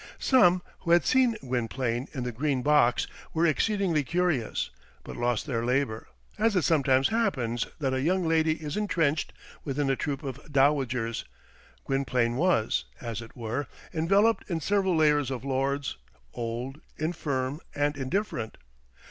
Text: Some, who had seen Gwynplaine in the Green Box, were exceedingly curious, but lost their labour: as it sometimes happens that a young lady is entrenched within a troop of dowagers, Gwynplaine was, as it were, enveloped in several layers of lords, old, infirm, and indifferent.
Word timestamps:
Some, 0.17 0.63
who 0.79 0.89
had 0.89 1.05
seen 1.05 1.35
Gwynplaine 1.43 2.07
in 2.11 2.23
the 2.23 2.31
Green 2.31 2.63
Box, 2.63 3.05
were 3.35 3.45
exceedingly 3.45 4.03
curious, 4.03 4.71
but 5.03 5.15
lost 5.15 5.45
their 5.45 5.63
labour: 5.63 6.07
as 6.39 6.55
it 6.55 6.63
sometimes 6.63 7.09
happens 7.09 7.67
that 7.77 7.93
a 7.93 8.01
young 8.01 8.27
lady 8.27 8.53
is 8.53 8.75
entrenched 8.75 9.31
within 9.63 9.91
a 9.91 9.95
troop 9.95 10.23
of 10.23 10.41
dowagers, 10.51 11.23
Gwynplaine 11.85 12.35
was, 12.35 12.85
as 12.99 13.21
it 13.21 13.37
were, 13.37 13.67
enveloped 13.93 14.49
in 14.49 14.59
several 14.59 14.95
layers 14.95 15.29
of 15.29 15.45
lords, 15.45 15.97
old, 16.33 16.81
infirm, 16.97 17.59
and 17.75 17.95
indifferent. 17.95 18.57